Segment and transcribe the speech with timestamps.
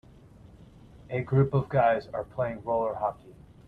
[1.11, 3.35] A group of guys are playing roller hockey.